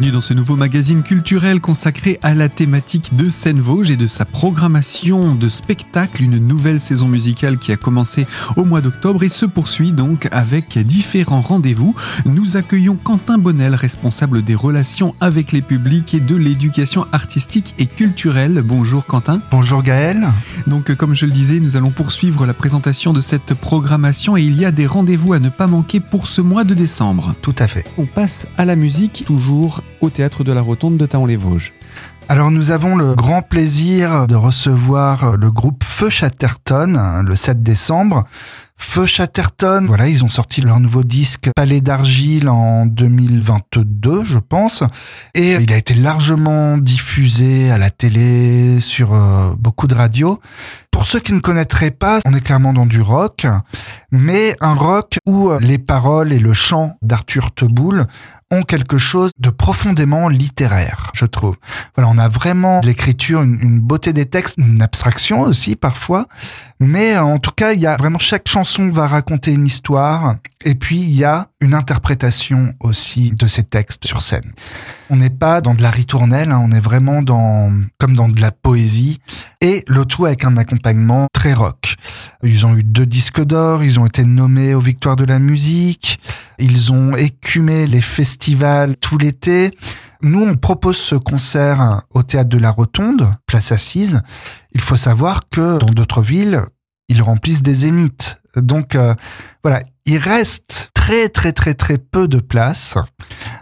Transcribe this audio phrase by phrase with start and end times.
[0.00, 4.24] bienvenue dans ce nouveau magazine culturel consacré à la thématique de Seine-Vosges et de sa
[4.24, 9.44] programmation de spectacle, une nouvelle saison musicale qui a commencé au mois d'octobre et se
[9.44, 11.94] poursuit donc avec différents rendez-vous.
[12.24, 17.86] Nous accueillons Quentin Bonnel, responsable des relations avec les publics et de l'éducation artistique et
[17.86, 18.62] culturelle.
[18.64, 19.42] Bonjour Quentin.
[19.50, 20.28] Bonjour Gaël.
[20.66, 24.58] Donc comme je le disais, nous allons poursuivre la présentation de cette programmation et il
[24.58, 27.34] y a des rendez-vous à ne pas manquer pour ce mois de décembre.
[27.42, 27.84] Tout à fait.
[27.98, 31.72] On passe à la musique, toujours au théâtre de la Rotonde de Taon-les-Vosges.
[32.28, 38.24] Alors nous avons le grand plaisir de recevoir le groupe Feu Chatterton le 7 décembre.
[38.80, 44.82] Feu Chatterton, voilà, ils ont sorti leur nouveau disque Palais d'argile en 2022, je pense,
[45.34, 50.40] et il a été largement diffusé à la télé, sur euh, beaucoup de radios.
[50.90, 53.46] Pour ceux qui ne connaîtraient pas, on est clairement dans du rock,
[54.10, 58.06] mais un rock où les paroles et le chant d'Arthur Teboul
[58.50, 61.56] ont quelque chose de profondément littéraire, je trouve.
[61.94, 66.26] Voilà, on a vraiment l'écriture, une, beauté des textes, une abstraction aussi parfois,
[66.80, 70.74] mais en tout cas, il y a vraiment chaque chanson va raconter une histoire, et
[70.74, 74.52] puis il y a une interprétation aussi de ces textes sur scène.
[75.10, 78.40] On n'est pas dans de la ritournelle, hein, on est vraiment dans comme dans de
[78.40, 79.20] la poésie,
[79.60, 81.96] et le tout avec un accompagnement très rock.
[82.42, 86.18] Ils ont eu deux disques d'or, ils ont été nommés aux Victoires de la musique,
[86.58, 89.70] ils ont écumé les festivals tout l'été.
[90.22, 94.20] Nous, on propose ce concert au théâtre de la Rotonde, place assise.
[94.72, 96.62] Il faut savoir que dans d'autres villes,
[97.08, 98.38] ils remplissent des zéniths.
[98.56, 99.14] Donc euh,
[99.62, 102.96] voilà, il reste très très très très peu de place.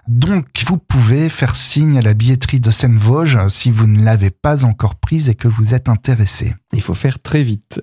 [0.06, 4.66] Donc vous pouvez faire signe à la billetterie de Seine-Vosges si vous ne l'avez pas
[4.66, 6.54] encore prise et que vous êtes intéressé.
[6.74, 7.80] Il faut faire très vite.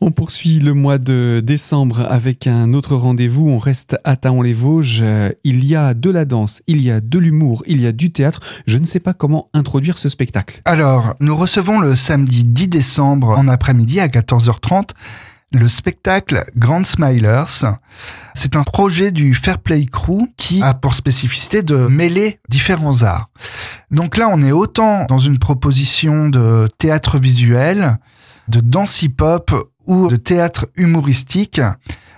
[0.00, 3.48] On poursuit le mois de décembre avec un autre rendez-vous.
[3.48, 5.04] On reste à Taon-les-Vosges.
[5.44, 8.10] Il y a de la danse, il y a de l'humour, il y a du
[8.10, 8.40] théâtre.
[8.66, 10.62] Je ne sais pas comment introduire ce spectacle.
[10.64, 14.90] Alors, nous recevons le samedi 10 décembre en après-midi à 14h30
[15.52, 17.64] le spectacle Grand Smilers.
[18.34, 23.30] C'est un projet du Fair Play Crew qui a pour spécificité de mêler différents arts.
[23.90, 27.98] Donc là, on est autant dans une proposition de théâtre visuel,
[28.48, 29.52] de danse hip-hop
[29.86, 31.60] ou de théâtre humoristique.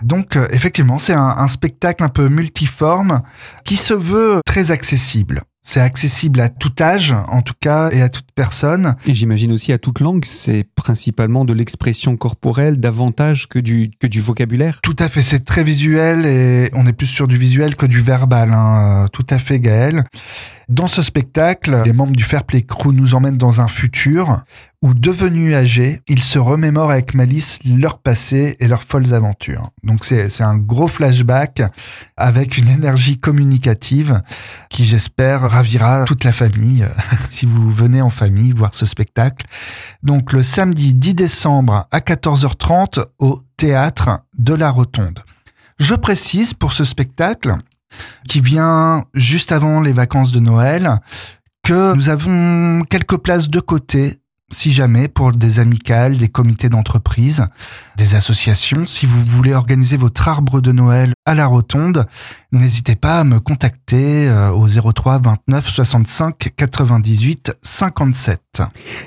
[0.03, 3.23] Donc effectivement, c'est un, spectacle un peu multiforme
[3.65, 5.43] qui se veut très accessible.
[5.69, 8.97] C'est accessible à tout âge, en tout cas, et à toute personne.
[9.07, 10.25] Et j'imagine aussi à toute langue.
[10.25, 14.81] C'est principalement de l'expression corporelle davantage que du, que du vocabulaire.
[14.83, 15.21] Tout à fait.
[15.21, 18.55] C'est très visuel et on est plus sur du visuel que du verbal.
[18.55, 19.09] Hein.
[19.13, 20.05] Tout à fait, Gaël.
[20.71, 24.45] Dans ce spectacle, les membres du Fair Play Crew nous emmènent dans un futur
[24.83, 29.71] où, devenus âgés, ils se remémorent avec malice leur passé et leurs folles aventures.
[29.83, 31.63] Donc c'est un gros flashback
[32.17, 34.23] avec une énergie communicative
[34.71, 36.87] qui, j'espère, ravira toute la famille
[37.31, 39.47] si vous venez en famille voir ce spectacle.
[40.03, 45.25] Donc le samedi 10 décembre à 14h30 au théâtre de la Rotonde.
[45.79, 47.57] Je précise pour ce spectacle
[48.29, 51.01] qui vient juste avant les vacances de Noël,
[51.63, 57.47] que nous avons quelques places de côté si jamais pour des amicales, des comités d'entreprise,
[57.97, 62.07] des associations, si vous voulez organiser votre arbre de Noël à la rotonde,
[62.51, 68.41] n'hésitez pas à me contacter euh, au 03 29 65 98 57.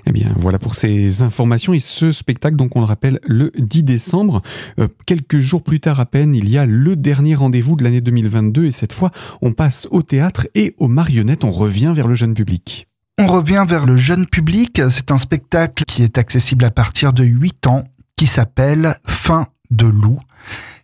[0.05, 3.83] Eh bien, voilà pour ces informations et ce spectacle, donc on le rappelle, le 10
[3.83, 4.41] décembre.
[4.79, 8.01] Euh, quelques jours plus tard à peine, il y a le dernier rendez-vous de l'année
[8.01, 9.09] 2022 et cette fois,
[9.41, 12.90] on passe au théâtre et aux marionnettes, on revient vers le jeune public.
[13.17, 14.81] On revient vers le jeune public.
[14.89, 17.83] C'est un spectacle qui est accessible à partir de 8 ans,
[18.15, 20.19] qui s'appelle Fin de loup,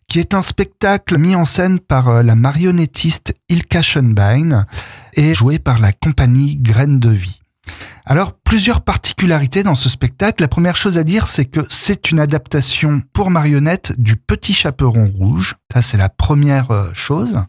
[0.07, 4.65] qui est un spectacle mis en scène par la marionnettiste Ilka Schönbein
[5.13, 7.41] et joué par la compagnie Graine de Vie.
[8.05, 10.41] Alors, plusieurs particularités dans ce spectacle.
[10.41, 15.05] La première chose à dire, c'est que c'est une adaptation pour marionnettes du Petit Chaperon
[15.05, 15.55] Rouge.
[15.73, 17.43] Ça, c'est la première chose.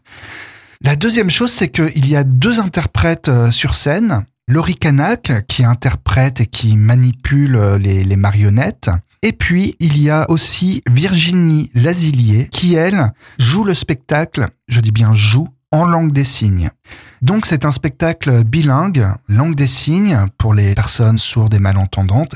[0.81, 4.25] La deuxième chose, c'est qu'il y a deux interprètes sur scène.
[4.49, 8.89] Laurie Canac qui interprète et qui manipule les, les, marionnettes.
[9.21, 14.91] Et puis, il y a aussi Virginie Lazilier qui, elle, joue le spectacle, je dis
[14.91, 16.71] bien joue, en langue des signes.
[17.21, 22.35] Donc c'est un spectacle bilingue, langue des signes, pour les personnes sourdes et malentendantes.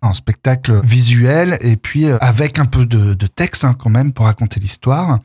[0.00, 4.24] Un spectacle visuel et puis avec un peu de, de texte hein, quand même pour
[4.24, 5.20] raconter l'histoire.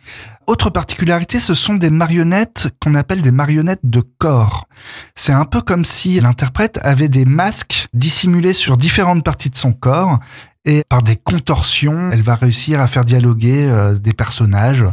[0.45, 4.68] autre particularité, ce sont des marionnettes qu'on appelle des marionnettes de corps.
[5.15, 9.71] C'est un peu comme si l'interprète avait des masques dissimulés sur différentes parties de son
[9.71, 10.19] corps
[10.68, 14.86] et par des contorsions, elle va réussir à faire dialoguer euh, des personnages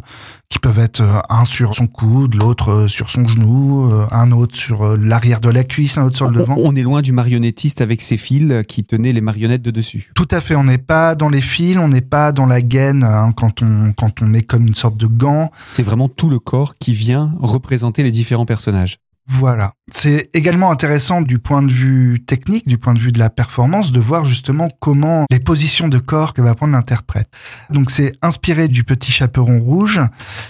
[0.49, 4.55] qui peuvent être euh, un sur son coude, l'autre euh, sur son genou, un autre
[4.55, 6.55] sur l'arrière de la cuisse, un autre sur le devant.
[6.59, 10.13] On est loin du marionnettiste avec ses fils qui tenait les marionnettes de dessus.
[10.15, 13.03] Tout à fait, on n'est pas dans les fils, on n'est pas dans la gaine
[13.03, 15.51] hein, quand on quand on met comme une sorte de gant.
[15.73, 18.99] C'est vraiment tout le corps qui vient représenter les différents personnages.
[19.27, 19.73] Voilà.
[19.91, 23.91] C'est également intéressant du point de vue technique, du point de vue de la performance,
[23.91, 27.29] de voir justement comment les positions de corps que va prendre l'interprète.
[27.71, 30.03] Donc c'est inspiré du petit chaperon rouge.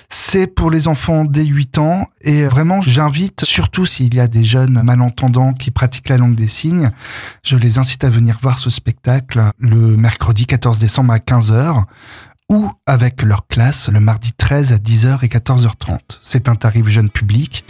[0.08, 4.44] C'est pour les enfants dès 8 ans et vraiment j'invite, surtout s'il y a des
[4.44, 6.90] jeunes malentendants qui pratiquent la langue des signes,
[7.44, 11.84] je les incite à venir voir ce spectacle le mercredi 14 décembre à 15h
[12.50, 15.98] ou avec leur classe le mardi 13 à 10h et 14h30.
[16.20, 17.64] C'est un tarif jeune public,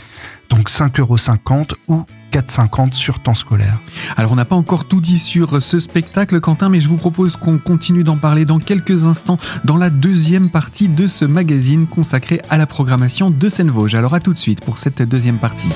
[0.51, 3.79] donc 5,50€ ou 4,50€ sur temps scolaire.
[4.17, 7.37] Alors on n'a pas encore tout dit sur ce spectacle Quentin, mais je vous propose
[7.37, 12.41] qu'on continue d'en parler dans quelques instants dans la deuxième partie de ce magazine consacré
[12.51, 13.95] à la programmation de Seine-Vosges.
[13.95, 15.71] Alors à tout de suite pour cette deuxième partie.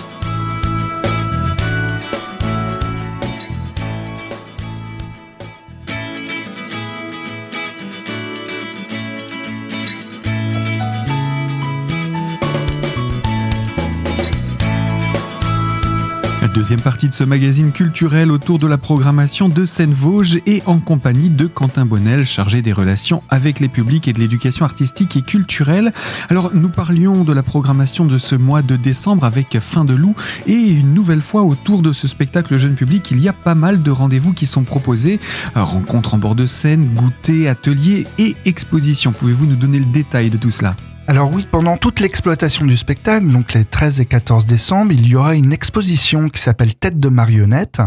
[16.59, 21.31] Deuxième partie de ce magazine culturel autour de la programmation de Seine-Vosges et en compagnie
[21.31, 25.93] de Quentin Bonnel, chargé des relations avec les publics et de l'éducation artistique et culturelle.
[26.29, 30.17] Alors, nous parlions de la programmation de ce mois de décembre avec Fin de loup
[30.49, 33.81] et une nouvelle fois autour de ce spectacle jeune public, il y a pas mal
[33.81, 35.21] de rendez-vous qui sont proposés.
[35.55, 39.13] Rencontres en bord de scène, goûter, ateliers et expositions.
[39.13, 40.75] Pouvez-vous nous donner le détail de tout cela?
[41.09, 45.17] Alors oui, pendant toute l'exploitation du spectacle, donc les 13 et 14 décembre, il y
[45.17, 47.81] aura une exposition qui s'appelle Tête de marionnette.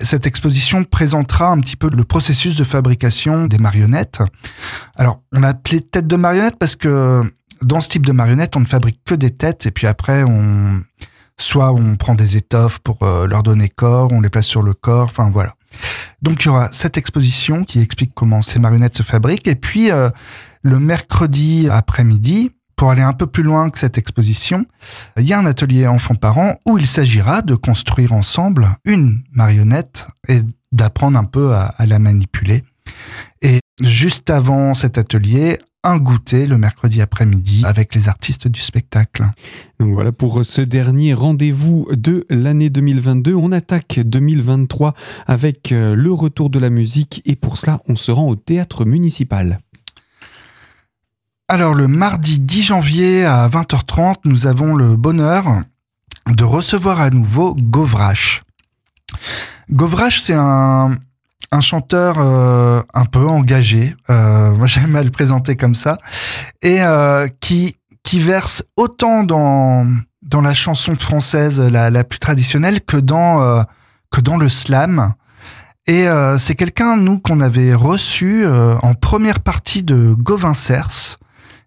[0.00, 4.22] Cette exposition présentera un petit peu le processus de fabrication des marionnettes.
[4.96, 7.20] Alors, on l'a appelé Tête de marionnette parce que
[7.60, 10.82] dans ce type de marionnette, on ne fabrique que des têtes et puis après, on
[11.36, 14.72] soit on prend des étoffes pour euh, leur donner corps, on les place sur le
[14.72, 15.54] corps, enfin voilà.
[16.22, 19.90] Donc il y aura cette exposition qui explique comment ces marionnettes se fabriquent et puis
[19.90, 20.10] euh,
[20.62, 24.66] le mercredi après-midi, pour aller un peu plus loin que cette exposition,
[25.16, 30.40] il y a un atelier enfants-parents où il s'agira de construire ensemble une marionnette et
[30.72, 32.64] d'apprendre un peu à, la manipuler.
[33.42, 39.24] Et juste avant cet atelier, un goûter le mercredi après-midi avec les artistes du spectacle.
[39.78, 43.34] Donc voilà pour ce dernier rendez-vous de l'année 2022.
[43.34, 44.94] On attaque 2023
[45.26, 48.84] avec euh, le retour de la musique et pour cela on se rend au théâtre
[48.84, 49.60] municipal.
[51.48, 55.60] Alors le mardi 10 janvier à 20h30, nous avons le bonheur
[56.30, 58.42] de recevoir à nouveau Govrache.
[59.70, 60.96] Govrache, c'est un,
[61.60, 65.96] chanteur euh, un peu engagé, euh, moi j'aime à le présenter comme ça,
[66.62, 69.86] et euh, qui, qui verse autant dans,
[70.22, 73.64] dans la chanson française la, la plus traditionnelle que dans,
[74.10, 75.14] que dans le slam.
[75.86, 76.06] Et
[76.38, 81.18] c'est quelqu'un, nous, qu'on avait reçu en première partie de Gauvin Cers,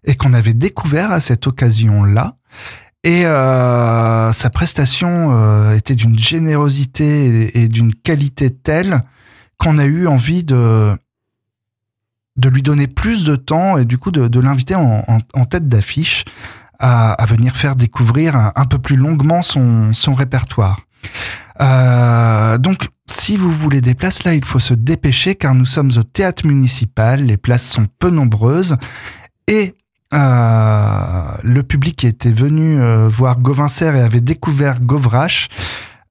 [0.04, 2.34] et qu'on avait découvert à cette occasion-là.
[3.04, 9.02] Et sa prestation était d'une générosité et, d'une qualité telle
[9.58, 10.98] qu'on a eu envie de
[12.36, 16.24] lui donner plus de temps et du coup de, l'inviter en, tête d'affiche
[16.78, 20.78] à, venir faire découvrir un, peu plus longuement son, son répertoire.
[21.60, 25.90] Euh, donc, si vous voulez des places là, il faut se dépêcher car nous sommes
[25.96, 28.76] au théâtre municipal, les places sont peu nombreuses
[29.48, 29.74] et
[30.14, 35.48] euh, le public qui était venu euh, voir Govincer et avait découvert Govrache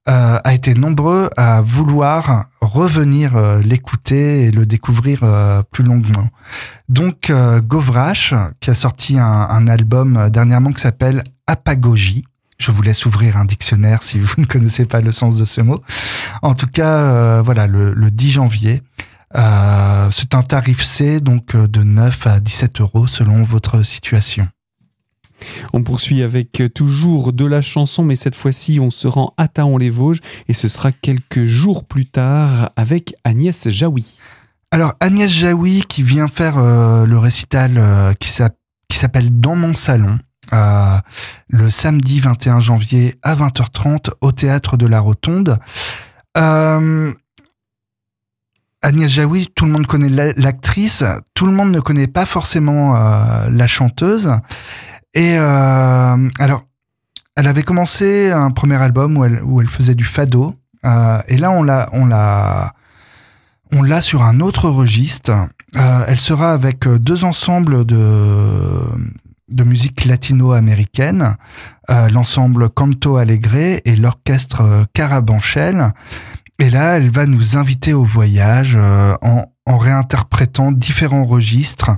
[0.08, 5.20] euh, a été nombreux à vouloir revenir l'écouter et le découvrir
[5.70, 6.28] plus longuement.
[6.88, 12.24] Donc Govrache, qui a sorti un, album dernièrement qui s'appelle Apagogie,
[12.58, 15.60] je vous laisse ouvrir un dictionnaire si vous ne connaissez pas le sens de ce
[15.60, 15.80] mot.
[16.42, 18.82] En tout cas, voilà, le, le 10 janvier,
[19.36, 24.48] euh, c'est un tarif C, donc euh, de 9 à 17 euros selon votre situation.
[25.72, 30.20] On poursuit avec toujours de la chanson, mais cette fois-ci on se rend à Taon-les-Vosges
[30.48, 34.18] et ce sera quelques jours plus tard avec Agnès Jaoui.
[34.70, 40.18] Alors Agnès Jaoui qui vient faire euh, le récital qui s'appelle Dans mon salon.
[40.52, 45.58] le samedi 21 janvier à 20h30 au théâtre de la Rotonde.
[48.80, 51.04] Agnès Jaoui, tout le monde connaît l'actrice,
[51.34, 54.30] tout le monde ne connaît pas forcément euh, la chanteuse.
[55.20, 56.64] Et alors,
[57.34, 60.54] elle avait commencé un premier album où elle, où elle faisait du fado.
[60.84, 62.72] et là, on l'a, on l'a,
[63.72, 65.32] on l'a sur un autre registre.
[65.74, 68.84] elle sera avec deux ensembles de
[69.48, 71.36] de musique latino-américaine,
[71.90, 75.92] euh, l'ensemble Canto Alegre et l'orchestre euh, Carabanchel.
[76.58, 81.90] Et là, elle va nous inviter au voyage euh, en, en, réinterprétant différents registres,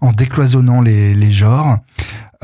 [0.00, 1.78] en décloisonnant les, les genres.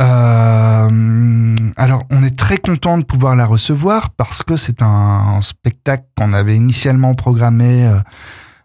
[0.00, 6.04] Euh, alors, on est très content de pouvoir la recevoir parce que c'est un, spectacle
[6.16, 7.90] qu'on avait initialement programmé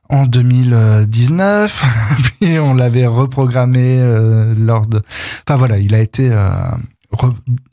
[0.10, 1.86] en 2019,
[2.40, 5.02] puis on l'avait reprogrammé euh, lors de...
[5.48, 6.52] Enfin voilà, il a été euh,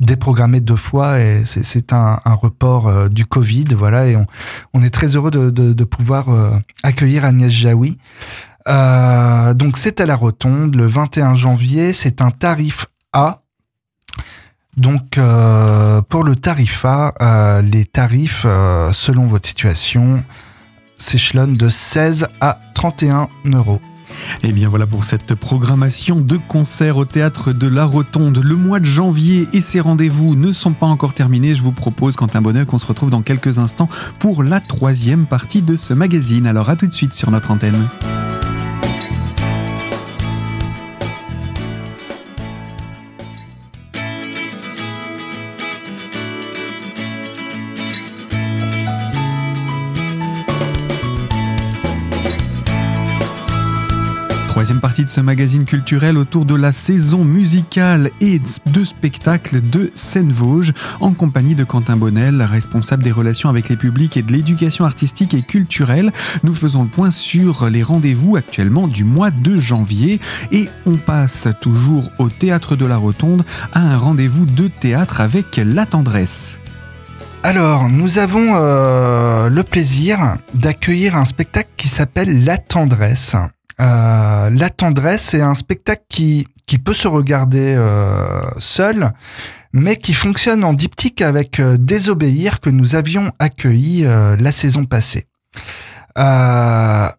[0.01, 4.17] déprogrammé deux fois et c'est un, report euh, du Covid, voilà, et
[4.73, 6.29] on, est très heureux de pouvoir
[6.83, 7.99] accueillir Agnès Jaoui.
[8.67, 13.43] donc c'est à la Rotonde le 21 janvier, c'est un tarif A.
[14.77, 15.19] Donc
[16.09, 18.43] pour le tarif A, les tarifs
[18.93, 20.23] selon votre situation
[20.97, 23.81] s'échelonne de 16 à 31 euros.
[24.43, 28.39] Et eh bien voilà pour cette programmation de concerts au théâtre de la Rotonde.
[28.39, 31.55] Le mois de janvier et ses rendez-vous ne sont pas encore terminés.
[31.55, 33.89] Je vous propose, Quentin Bonnel, qu'on se retrouve dans quelques instants
[34.19, 36.47] pour la troisième partie de ce magazine.
[36.47, 37.87] Alors à tout de suite sur notre antenne.
[54.61, 59.91] Troisième partie de ce magazine culturel autour de la saison musicale et de spectacle de
[59.95, 64.85] Seine-Vosges, en compagnie de Quentin Bonnel, responsable des relations avec les publics et de l'éducation
[64.85, 66.13] artistique et culturelle.
[66.43, 70.21] Nous faisons le point sur les rendez-vous actuellement du mois de janvier
[70.53, 75.57] et on passe toujours au théâtre de la Rotonde à un rendez-vous de théâtre avec
[75.57, 76.59] la tendresse.
[77.43, 83.37] Alors, nous avons euh, le plaisir d'accueillir un spectacle qui s'appelle La tendresse.
[83.81, 86.47] Euh, la tendresse, c'est un spectacle qui,
[86.85, 89.13] peut se regarder euh, seul,
[89.73, 95.27] mais qui fonctionne en diptyque avec euh, Désobéir que nous avions accueilli la saison passée.
[96.17, 97.15] dans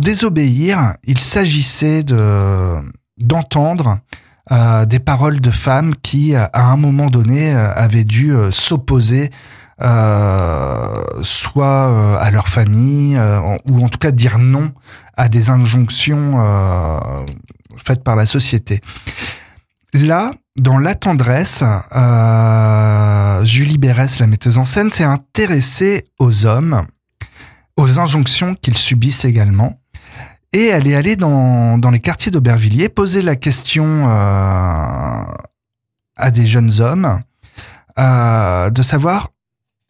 [0.00, 2.80] Désobéir, il s'agissait de
[3.16, 4.00] d'entendre
[4.86, 9.30] des paroles de femmes qui, à un moment donné, avaient dû s'opposer
[9.80, 14.72] soit euh, à leur famille, euh, ou en tout cas dire non
[15.16, 16.44] à des injonctions
[17.84, 18.80] faites par la société.
[19.92, 21.62] Là, dans La tendresse,
[23.44, 26.86] Julie Bérès, la metteuse en scène, s'est intéressée aux hommes,
[27.76, 29.78] aux injonctions qu'ils subissent également.
[30.52, 34.08] Et elle est allée dans les quartiers d'Aubervilliers poser la question
[36.16, 37.20] à des jeunes hommes
[37.96, 39.30] de savoir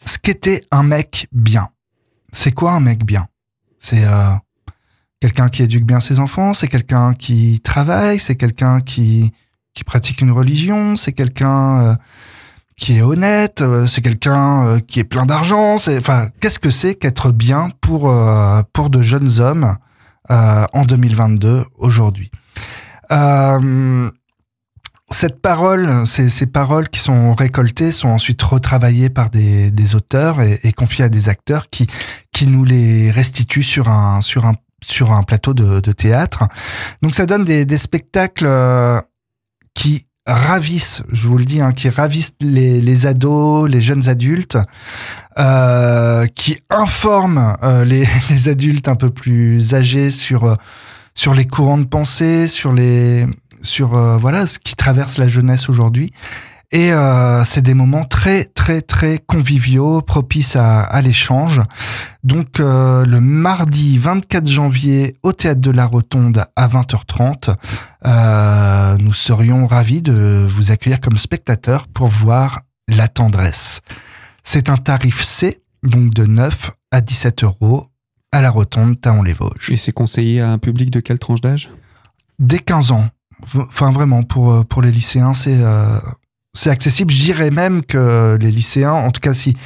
[0.05, 1.69] ce qu'était un mec bien.
[2.33, 3.29] C'est quoi un mec bien?
[3.79, 4.33] C'est euh,
[5.21, 9.33] quelqu'un qui éduque bien ses enfants, c'est quelqu'un qui travaille, c'est quelqu'un qui,
[9.75, 11.95] qui pratique une religion, c'est quelqu'un euh,
[12.77, 15.75] qui est honnête, euh, c'est quelqu'un qui est plein d'argent.
[15.75, 18.13] Enfin, qu'est-ce que c'est qu'être bien pour,
[18.73, 19.77] pour de jeunes hommes
[20.29, 22.31] en 2022 aujourd'hui?
[25.15, 30.41] Cette parole, ces, ces, paroles qui sont récoltées sont ensuite retravaillées par des, des auteurs
[30.43, 31.87] et, et, confiées à des acteurs qui,
[32.33, 34.53] qui nous les restituent sur un, sur un,
[34.85, 36.45] sur un plateau de, de théâtre.
[37.03, 39.01] Donc ça donne des, des spectacles euh,
[39.75, 44.59] qui ravissent, je vous le dis, hein, qui ravissent les, les, ados, les jeunes adultes,
[45.39, 50.57] euh, qui informent euh, les, les, adultes un peu plus âgés sur, euh,
[51.15, 53.27] sur les courants de pensée, sur les
[53.65, 56.13] sur euh, voilà ce qui traverse la jeunesse aujourd'hui.
[56.75, 61.61] Et euh, c'est des moments très très très conviviaux, propices à, à l'échange.
[62.25, 67.55] Donc euh, le mardi 24 janvier au théâtre de la Rotonde à 20h30,
[68.07, 73.81] euh, nous serions ravis de vous accueillir comme spectateur pour voir La Tendresse.
[74.43, 77.87] C'est un tarif C, donc de 9 à 17 euros
[78.33, 79.71] à la Rotonde, Taon-les-Vosges.
[79.71, 81.71] Et c'est conseillé à un public de quelle tranche d'âge?
[82.41, 83.09] Dès 15 ans.
[83.43, 85.99] Enfin, vraiment, pour, euh, pour les lycéens, c'est euh,
[86.55, 87.13] c'est accessible.
[87.13, 89.57] Je dirais même que les lycéens, en tout cas, si,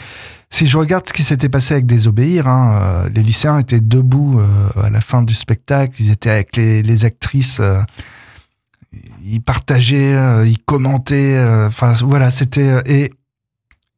[0.51, 4.41] si je regarde ce qui s'était passé avec Désobéir, hein, euh, les lycéens étaient debout
[4.83, 7.61] à la fin du spectacle, ils étaient avec les, les actrices,
[9.23, 12.83] ils partageaient, ils commentaient, enfin voilà, c'était.
[12.87, 13.13] et,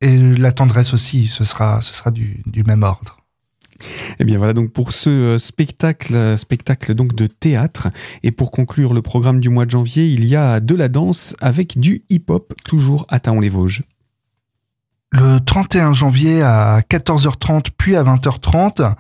[0.01, 3.20] et la tendresse aussi, ce sera, ce sera du, du même ordre.
[4.19, 7.89] Eh bien voilà donc pour ce euh, spectacle, euh, spectacle donc de théâtre.
[8.23, 11.35] Et pour conclure le programme du mois de janvier, il y a de la danse
[11.41, 13.83] avec du hip-hop, toujours à Taon-les-Vosges.
[15.13, 18.95] Le 31 janvier à 14h30 puis à 20h30,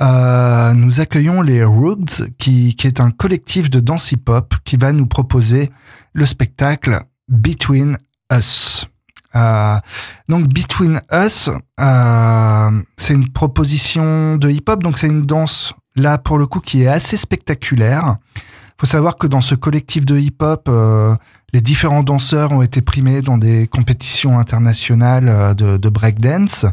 [0.00, 5.06] euh, nous accueillons les Rugs, qui est un collectif de danse hip-hop qui va nous
[5.06, 5.70] proposer
[6.14, 7.96] le spectacle Between
[8.32, 8.86] Us.
[9.34, 9.78] Euh,
[10.28, 11.48] donc Between Us,
[11.80, 16.82] euh, c'est une proposition de hip-hop, donc c'est une danse là pour le coup qui
[16.82, 18.16] est assez spectaculaire.
[18.78, 21.14] Faut savoir que dans ce collectif de hip-hop, euh,
[21.52, 26.66] les différents danseurs ont été primés dans des compétitions internationales euh, de, de breakdance.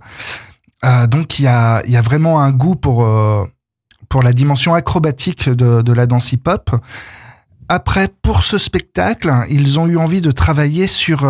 [0.83, 3.07] Euh, donc il y a, y a vraiment un goût pour
[4.07, 6.71] pour la dimension acrobatique de, de la danse hip-hop.
[7.67, 11.23] Après, pour ce spectacle, ils ont eu envie de travailler sur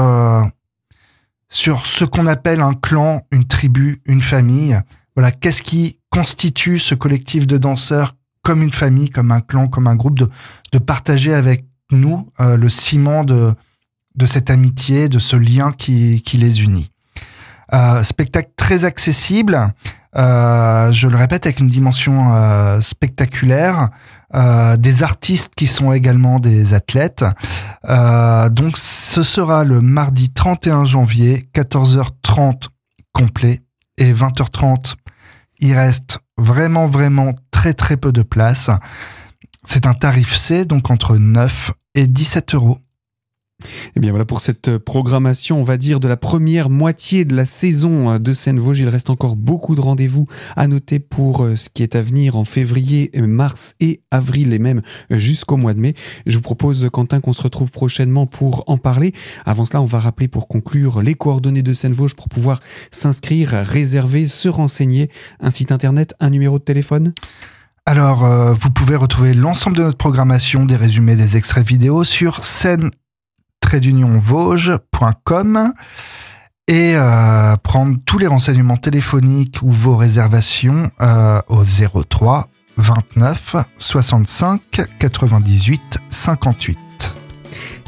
[1.50, 4.80] sur ce qu'on appelle un clan, une tribu, une famille.
[5.16, 9.88] Voilà, qu'est-ce qui constitue ce collectif de danseurs comme une famille, comme un clan, comme
[9.88, 13.54] un groupe, de, partager avec nous euh, le ciment de,
[14.26, 16.92] cette amitié, de ce lien qui les unit.
[17.74, 19.74] Euh, spectacle très accessible,
[20.16, 23.90] euh, je le répète, avec une dimension euh, spectaculaire,
[24.78, 27.26] des artistes qui sont également des athlètes.
[27.88, 32.68] Donc ce sera le mardi 31 janvier, 14h30
[33.12, 33.62] complet
[33.98, 34.94] et 20h30.
[35.62, 38.70] Il reste vraiment, vraiment très, très peu de place.
[39.66, 42.78] C'est un tarif C, donc entre 9 et 17 euros.
[43.62, 47.36] Et eh bien voilà pour cette programmation, on va dire, de la première moitié de
[47.36, 48.80] la saison de Seine-Vosges.
[48.80, 52.38] Il reste encore beaucoup de rendez-vous à noter pour euh, ce qui est à venir
[52.38, 55.94] en février, mars et avril et même jusqu'au mois de mai.
[56.26, 59.14] Je vous propose, Quentin, qu'on se retrouve prochainement pour en parler.
[59.46, 62.62] Avant cela, on va rappeler pour conclure les coordonnées de Seine-Vosges pour pouvoir
[62.92, 65.10] s'inscrire, réserver, se renseigner.
[65.42, 67.14] Un site internet, un numéro de téléphone?
[67.86, 72.44] Alors, euh, vous pouvez retrouver l'ensemble de notre programmation, des résumés, des extraits vidéo sur
[72.44, 72.92] scène
[74.20, 75.74] vosges.com
[76.68, 84.62] et euh, prendre tous les renseignements téléphoniques ou vos réservations euh, au 03 29 65
[85.00, 86.78] 98 58.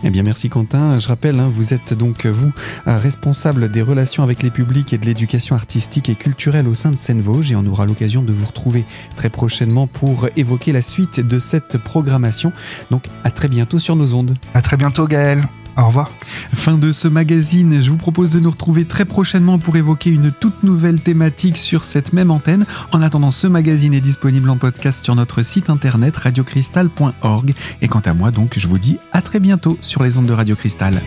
[0.03, 0.97] Eh bien, merci Quentin.
[0.97, 2.51] Je rappelle, hein, vous êtes donc, vous,
[2.87, 6.97] responsable des relations avec les publics et de l'éducation artistique et culturelle au sein de
[6.97, 8.83] Seine-Vosges et on aura l'occasion de vous retrouver
[9.15, 12.51] très prochainement pour évoquer la suite de cette programmation.
[12.89, 14.33] Donc, à très bientôt sur nos ondes.
[14.55, 15.47] À très bientôt, Gaël.
[15.81, 16.11] Au revoir.
[16.53, 17.81] Fin de ce magazine.
[17.81, 21.83] Je vous propose de nous retrouver très prochainement pour évoquer une toute nouvelle thématique sur
[21.83, 22.65] cette même antenne.
[22.91, 27.55] En attendant, ce magazine est disponible en podcast sur notre site internet radiocristal.org.
[27.81, 30.33] Et quant à moi, donc, je vous dis à très bientôt sur les ondes de
[30.33, 31.01] Radio Cristal.